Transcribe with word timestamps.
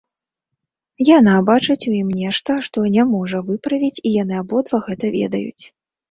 Яна 1.17 1.33
бачыць 1.49 1.87
у 1.91 1.91
ім 2.01 2.07
нешта, 2.21 2.51
што 2.67 2.79
не 2.95 3.03
можа 3.11 3.41
выправіць, 3.49 3.99
і 3.99 4.09
яны 4.23 4.39
абодва 4.43 4.77
гэта 4.87 5.05
ведаюць. 5.17 5.63